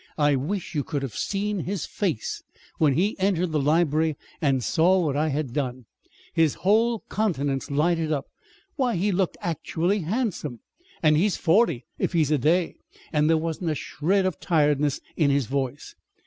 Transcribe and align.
I 0.17 0.35
wish 0.35 0.73
you 0.73 0.83
could 0.83 1.03
have 1.03 1.13
seen 1.13 1.59
his 1.59 1.85
face 1.85 2.41
when 2.79 2.93
he 2.95 3.15
entered 3.19 3.51
the 3.51 3.61
library 3.61 4.17
and 4.41 4.63
saw 4.63 4.97
what 5.05 5.15
I 5.15 5.27
had 5.27 5.53
done. 5.53 5.85
His 6.33 6.55
whole 6.65 7.03
countenance 7.07 7.69
lighted 7.69 8.11
up. 8.11 8.25
Why, 8.77 8.95
he 8.95 9.11
looked 9.11 9.37
actually 9.41 9.99
handsome! 9.99 10.61
and 11.03 11.17
he's 11.17 11.37
forty, 11.37 11.85
if 11.99 12.13
he's 12.13 12.31
a 12.31 12.39
day! 12.39 12.77
And 13.13 13.29
there 13.29 13.37
wasn't 13.37 13.69
a 13.69 13.75
shred 13.75 14.25
of 14.25 14.39
tiredness 14.39 15.01
in 15.17 15.29
his 15.29 15.45
voice. 15.45 15.93